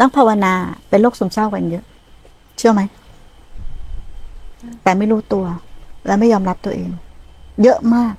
[0.00, 0.54] นักภาวนา
[0.88, 1.84] เป็นโรคซึมเศร้ากันเยอะ
[2.56, 2.82] เชื่อไหม
[4.82, 5.44] แต่ไม่รู้ตัว
[6.06, 6.90] และไม่ยอมรับตัวเอง
[7.62, 8.14] เยอะมาก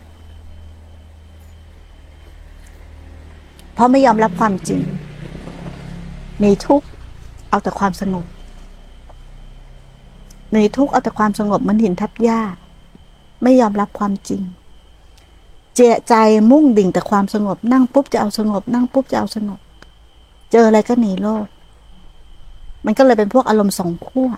[3.74, 4.82] เพราะไม่ยอมรับความจริง
[6.44, 6.88] มีทุกข์
[7.50, 8.26] เอาแต่ความสงบ
[10.56, 12.42] มีทุกข์เอาแต่ความสงบมันหินทับหญ้า
[13.44, 14.42] ไม่ยอมรับความจริง
[15.76, 16.14] เจใจ
[16.52, 19.60] มุ่งดิ่งแต่ความสงบ นั่งปุ๊บจะเอาสงบ นั่งปุ๊บจะเอาสงบ
[20.52, 21.46] เจออะไรก็หนีโลก
[22.86, 24.30] มันก็เลยเป็นพวกอารมณ์สองขั้ว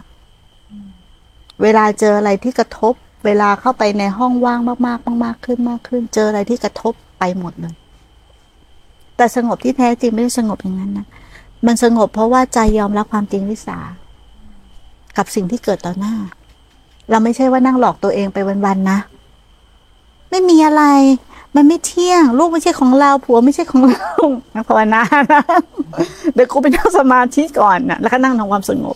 [1.62, 2.94] เวลาเจออะไรที่กระทบ
[3.26, 7.76] เวลาเข้าไปในห้องว่างมากๆมากๆขึ้นมากขึ้น เจออะไรที่กระทบไปหมดเลย
[9.18, 11.08] แต่สงบที่แท้จริงไม่ได้สงบอย่างนั้นนะ
[11.66, 13.80] มันสงบเพราะว่าใจยอมรับความจริงวิสา
[15.18, 16.16] กับสิ่งที่เกิดต่อหน้า
[17.10, 19.00] เราไม่ใช่ว่านั่งหลอกตัวเองไปวันๆนะ
[20.30, 20.84] ไม่มีอะไร
[21.56, 24.12] มันไม่เที่ยง ลูกไม่ใช่ของเราผัวไม่ใช่ของเรา
[24.56, 25.02] นะภาวนา
[25.34, 25.42] นะ
[26.34, 28.96] เดี๋ยวกูไปนั่งสมาธิก่อนนะแล้วก็นั่งทำความสงบ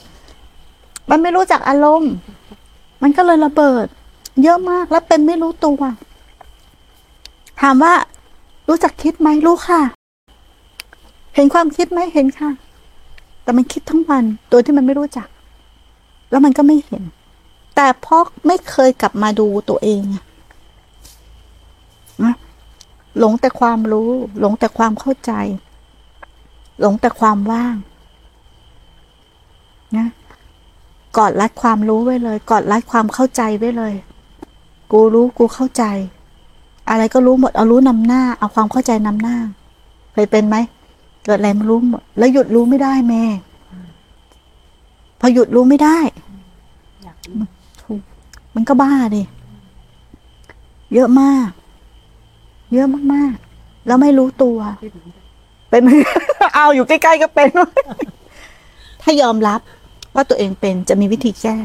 [1.10, 2.14] มันไม่รู้จักอารมณ์
[3.02, 3.86] มันก็เลยระเบิด
[4.44, 5.82] เยอะมากแล้วเป็นไม่รู้ตัว
[7.62, 7.94] ถามว่า
[8.70, 9.82] รู้จักคิดไหมรู้ค่ะ
[11.36, 12.50] เห็นความคิดไหมเห็นค่ะ
[13.44, 15.28] แต่มันคิดทั้งวันโดยที่มันไม่รู้จัก
[16.32, 17.04] แล้วมันก็ไม่เห็น
[17.76, 20.24] แต่เพราะไม่เคยกลับมาดูตัวเองอะ
[23.18, 25.32] หลงแต่ความรู้ หลงแต่ความเข้าใจ
[26.82, 27.76] หลงแต่ความว่าง
[29.98, 30.08] นะ
[31.18, 33.94] กอดรัดความรู้ไว้เลย กอดรัดความเข้าใจไว้เลย
[34.92, 35.84] กูรู้กูเข้าใจ
[36.90, 39.38] อะไรก็รู้หมดเอารู้นำหน้า เอาความเข้าใจนำหน้า
[40.14, 40.56] เคยเป็นไหม
[41.26, 43.24] เกิดอะไรมารู้หมดแล้วหยุดรู้ไม่ได้แม่
[45.20, 45.98] พอหยุดรู้ไม่ได้
[47.04, 47.36] อยากรู้
[47.82, 48.02] ถูก
[48.56, 49.24] มันก็บ้าดิ
[50.94, 51.50] เยอะมาก
[52.74, 54.58] เยอะมากๆ แล้วไม่รู้ตัว
[55.70, 55.82] เป็น
[56.56, 57.50] เอาอยู่ใกล้ๆก็เป็น
[59.02, 59.60] ถ้ายอมรับ
[60.16, 61.58] ว่าตัวเองเป็นจะมีวิธีแก้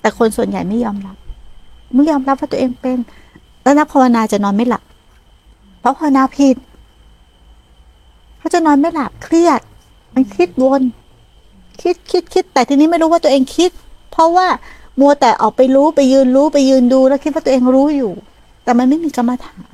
[0.00, 1.16] แต่คนส่วนใหญ่ไม่ยอมรับ
[1.94, 2.98] ไม่ยอมรับว่าตัวเองเป็น
[3.62, 4.82] แล้วนักภาวนาจะนอนไม่หลับ
[5.80, 6.56] เพราะภาวนาผิด
[8.38, 9.60] เขาจะนอนไม่หลับเครียด
[10.14, 10.82] มันคิดวน
[11.82, 13.70] คิดคิดคิด แต่ทีนี้ไม่รู้ว่าตัวเองคิด
[14.12, 14.46] เพราะว่า
[15.00, 18.12] มัวแต่ออกไปรู้ไปยืนรู้ไปยืนดูแล้วคิดว่าตัวเองรู้อยู่
[18.64, 19.56] แต่มันไม่มีกรรมฐา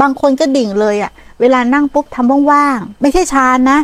[0.00, 1.10] บางคนก็ดิ่งเลยอะ่ะ
[1.40, 3.78] เวลานั่งปุ๊บทำว่างๆไม่ใช่ฌานนะ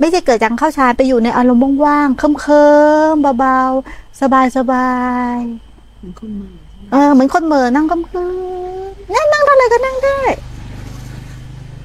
[0.00, 2.66] ไม่ใช่เกิดจากเข้าฌานไปอยู่ในอารมณ์ว่างๆเคิ
[3.12, 4.20] มๆเบาๆ
[4.56, 4.90] สบา
[5.36, 6.52] ยๆเหมือนคนมือ
[6.92, 8.30] เออเหมือนคนเหม่อนั่งก็คือ
[9.14, 10.20] นั่งนั่งเท่าไหร่ก็นั่งได้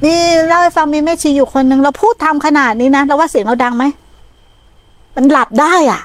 [0.05, 3.83] นี่เล่าให้ฟังมีแม่ชีอยู่คนหนึ่งเราพูดทำขนาดนี้นะเราว่าเสียงเราดังไหม
[5.15, 6.01] มันหลับได้อะ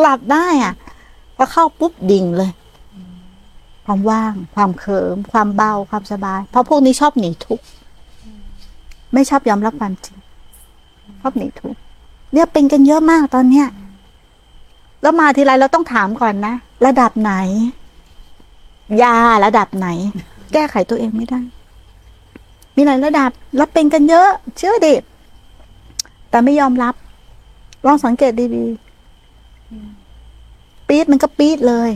[0.00, 0.72] หลับได้อะ
[1.36, 2.50] พอเข้าปุ๊บดิ่งเลย
[3.84, 7.64] ความว่าง ความเขิม ความเบา ความสบาย เพราะพวกนี้ชอบหนีทุกข์
[9.14, 10.16] ไม่ชอบยอมรับความจริง
[11.20, 11.78] ชอบหนีทุกข์
[12.32, 13.66] เนี่ยเป็นกันเยอะมากตอนเนี้ย
[15.02, 16.54] แล้วมาทีไรเราต้องถามก่อนนะ
[16.86, 17.32] ระดับไหน
[19.02, 19.88] ยาระดับไหน
[20.52, 21.40] แก้ไขตัวเองไม่ได้
[22.76, 23.30] มีหลายระดับ
[23.60, 24.28] รับเป็นกันเยอะ
[24.58, 24.94] เชื่อดิ
[26.30, 26.94] แต่ไม่ยอมรับ
[27.86, 31.90] ลองสังเกตดีๆปี๊ดมันก็ปี๊ดเลย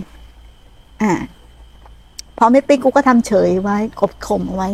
[1.02, 1.12] อ่า
[2.38, 4.70] พอไม่ปี๊ดกูก็ทำเฉยไว้กบข่มเอาไว้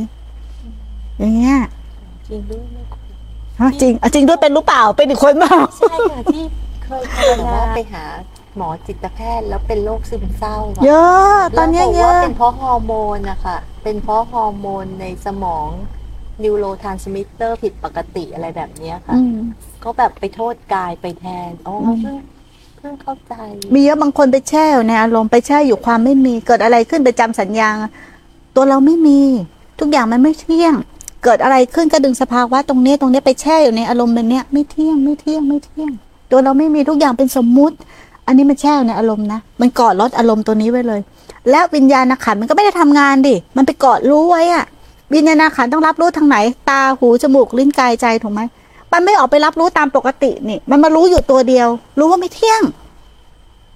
[1.19, 1.59] อย่างเงี้ย
[2.29, 3.01] จริงด้วยไหมครู
[3.61, 6.45] ฮะจริงอะจริงด้วยเป็นรู้เปล่าเป็นอีกคนเปล่าใช่ค่ะที่
[6.85, 8.05] เคยภาวนาไปหา
[8.57, 15.69] หมอจิตแพทย์แล้วเป็นโรคซึมเศร้าอะเยอะตอนเนี้ยแล้วบกเยว่าอะเป็นเพราะฮอร์โมนนะคะเป็นเพราะฮอร์โมนในสมอง
[16.43, 19.37] นิวโรทรานสมิเตอร์ผิดปกติอะไรแบบเนี้ยค่ะอืม
[19.85, 23.35] ก็แบบไปโทษกายไปแทนอ๋ออมเพิ่งเข้าใจ
[23.75, 27.71] มีเยอะบางคนไปแช่ในอารมณ์ไปแช่อยู่ความไม่มี เกิดอะไรขึ้นไปจำสัญญา
[28.55, 29.21] ตัวเราไม่มี
[29.81, 30.75] ทุกอย่างมันไม่เที่ยง
[31.25, 35.93] เกิดอะไรขึ้นก็ดึงสภาวะตรงนี้ตรงนี้ไปแช่อยู่ในอารมณ์แบบนี้ไม่เที่ยงไม่เที่ยงไม่เที่ยง
[36.31, 37.77] ตัวเราไม่มีทุกอย่างเป็นสมมุติ
[38.27, 41.01] อันนี้มันแช่อยู่ในอารมณ์นะมันเกาะรถอารมณ์ตัวนี้ไว้เลย
[41.51, 44.65] แล้ววิญญาณขันมันก็ไม่ได้ทำงานดิมันไปเกาะรู้ไว้อะ
[45.15, 46.37] วิญญาณขันต้องรับรู้ทางไหน
[46.71, 48.41] ตาหูจมูกลิ้นกายใจถูกไหม
[48.95, 51.69] มันไม่ออกไปรับรู้ตามปกตินี่ มันมารู้อยู่ตัวเดียว
[51.99, 52.63] รู้ว่าไม่เที่ยง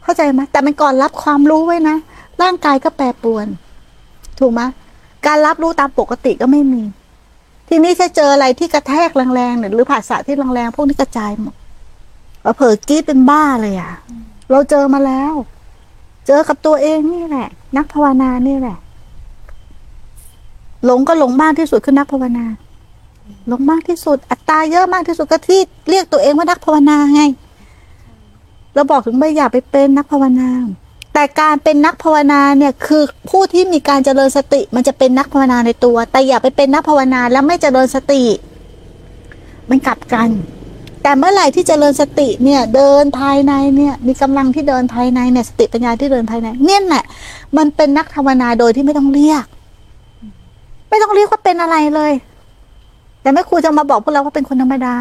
[0.02, 1.96] เข้าใจไหมแต่มันก่อนรับความรู้ไว้นะ
[2.42, 3.46] ร่างกายก็แปรปรวน
[4.38, 4.60] ถูกไหม
[5.26, 6.82] การรับรู้ตามปกติก็ไม่มี
[7.68, 11.54] ทีนี้ถ้าเจออะไรที่กระแทกแรงๆหรือภาษาที่แรงๆพวกนี้กระจายหมด
[12.56, 13.92] เผลอๆกรีดเป็นบ้าเลยอะ
[14.50, 15.32] เราเจอมาแล้ว
[16.26, 18.78] เจอกับตัวเองนี่แหละ นักภาวนานี่แหละ
[20.84, 22.44] หลงก็หลงมากที่สุดคือนักภาวนา
[23.50, 25.60] ลงมากที่สุด อัตตราเยอะมากที่สุดก็ที่
[25.90, 27.22] เรียกตัวเองว่านักภาวนาไง
[28.75, 30.48] เราบอกถึงไม่อยากไปเป็นนักภาวนา
[31.14, 38.22] แต่การเป็นนักภาวนาเนี่ยคือผู้ที่มีการเจริญสติ มันจะเป็นนักภาวนาในตัว แต่อย่าไปเป็นนักภาวนาแล้วไม่เจริญสติ
[39.70, 40.28] มันกลับกัน
[41.02, 47.04] แต่เมื่อไหร่ที่เจริญสติเนี่ยเดินภายในเนี่ย มีกำลังที่เดินภายในเนี่ยสติปัญญาที่เดินภายในเนี่ยแหละ
[47.56, 49.44] มันเป็นนักภาวนาโดยที่ไม่ต้องเรียก
[50.88, 52.12] ไม่ต้องเรียกว่าเป็นอะไรเลย
[53.28, 54.94] แต่แม่ครูจะมาบอกพวกเราว่าเป็นคนธรรมดา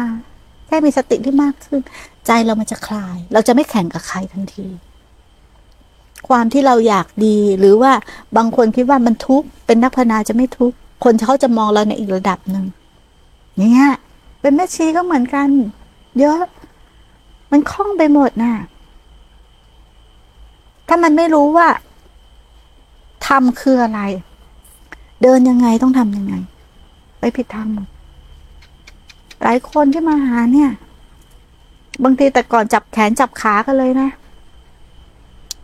[0.66, 1.80] แค่มีสติที่มากขึ้น
[2.26, 4.66] ใจเรามันจะคลาย เราจะไม่แข่งกับใครทันที
[6.28, 7.92] ความที่เราอยากดีหรือว่า
[8.36, 12.64] บางคนคิดว่ามันทุกข์เป็นนักภาวนาจะไม่ทุกข์คนเขาจะมองเราในอีกระดับหนึ่ง
[13.58, 13.86] เนี่ย
[14.40, 15.48] เป็นแม่ชีก็เหมือนกัน
[16.20, 16.42] เยอะ
[17.50, 18.54] มันคล่องไปหมดน่ะ
[20.88, 21.68] ถ้ามันไม่รู้ว่า
[23.26, 24.00] ทำคืออะไร
[25.22, 26.34] เดินยังไงต้องทำยังไง
[27.20, 27.88] ไปผิดทางหมด
[29.42, 30.70] หลายคนที่มาหาเนี่ย
[32.04, 34.08] บางทีแต่ก่อนจับแขนจับขากันเลยนะ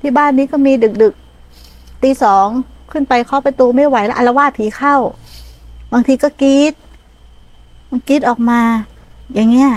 [0.01, 0.73] ที่บ้านนี้ก็มี
[1.03, 2.47] ดึกๆตีสอง
[2.93, 4.97] ขึ้นไปเคาะประตูไม่ไหวแล้วอารวาสผีเข้า
[5.93, 6.75] บางทีก็กรีด
[7.91, 8.61] มันกรีดออกมา
[9.35, 9.71] อย่างเงี้ย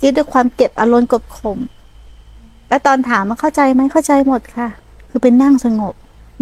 [0.00, 1.58] กรีดด้วยความเจ็บอารมณ์กดข่ม
[2.68, 4.68] แล้วตอนถามมันเข้าใจไหมเข้าใจหมดค่ะ
[5.10, 5.94] คือเป็นนั่งสงบ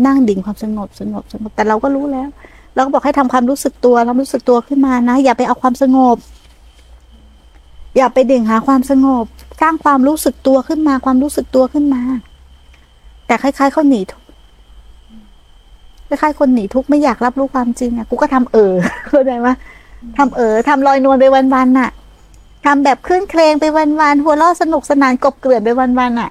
[0.07, 2.29] นั่งดิ่งความสงบสงบสงบ แต่เราก็รู้แล้ว
[2.75, 6.17] เราก็บอกให้ทำความรู้สึกตัวเรารู้สึกตัวขึ้นมานะ อย่าไปเอาความสงบ
[7.97, 9.25] อย่าไปเด่งหาความสงบ
[9.61, 12.03] สร้างความรู้สึกตัวขึ้นมา ความรู้สึกตัวขึ้นมา
[13.27, 14.23] แต่คล้ายๆเขาหนีทุก
[16.09, 18.73] คล้ายๆคนหนีทุกไม่อยากรับรู้ความจริงอะกูก็ทำเออ
[19.09, 19.49] เข้าใจไหม
[20.19, 21.91] ทำเออทำลอยนวลไปวันๆน่ะ
[22.65, 26.31] ทำแบบคลื่นเครงไปวันๆหัวเราะสนุกสนานกบเกลื่อนไปวันๆน่ะ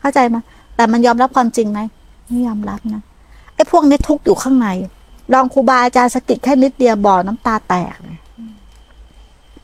[0.00, 0.36] เข้าใจไหม
[0.76, 1.80] แต่มันยอมรับความจริงไหม
[2.28, 3.02] ไม่ยอมรับนะ
[3.54, 4.68] ไอ้พวกนี้ทุกอยู่ข้างใน
[5.32, 8.18] ลองครูบาอาจารย์สกิดแค่นิดเดียวบ่อน้ำตาแตกเลย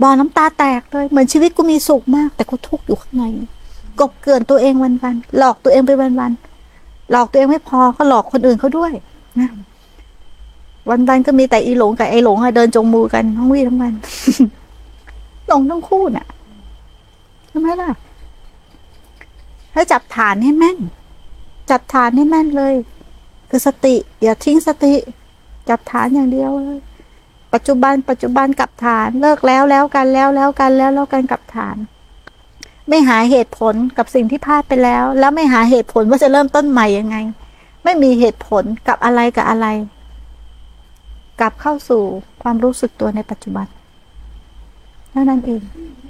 [0.02, 3.24] บ่อน้ำตาแตกเลย เหมือนชีวิตกูมีสุขมาก แต่กูทุกข์อยู่ข้างใน
[4.00, 8.92] กบเกลื่อนตัวเองวันๆหลอกตัวเองไปวันๆหลอกตัวเองไม่พอก็หลอกคนอื่นเขาด้วย
[9.40, 9.50] นะ
[10.88, 13.92] วันๆก็มีแต่อีหลงกับไอหลงอะเดินจงมือกันทั้งวี่ทั้งวัน
[15.48, 16.26] หลงทั้งคู่น่ะ
[17.48, 17.90] ใช่ไหมล่ะ
[19.74, 20.78] ถ้าจับฐานให้แม่น
[21.70, 22.74] จับฐานให้แม่นเลย
[23.48, 24.94] คือสติ อย่าทิ้งสติ
[25.68, 26.80] จับฐานอย่างเดียวเลย
[27.54, 31.76] ปัจจุบัน ปัจจุบันกับฐาน เลิกแล้วแล้วกันแล้วแล้วกันแล้วแล้วกันกับฐาน
[32.88, 37.16] ไม่หาเหตุผลกับสิ่งที่พลาดไปแล้ว แล้วไม่หาเหตุผลว่าจะเริ่มต้นใหม่ยังไง
[37.84, 39.66] ไม่มีเหตุผลกับอะไรกับอะไร
[41.40, 42.02] กลับเข้าสู่
[42.42, 43.66] ความรู้สึกตัวในปัจจุบัน
[45.10, 45.62] เท่านั้นเอง